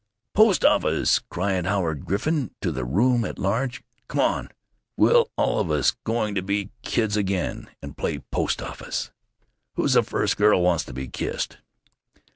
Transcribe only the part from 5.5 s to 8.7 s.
of us going to be kids again, and play post